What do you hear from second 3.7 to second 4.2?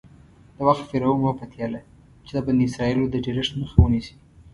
ونیسي.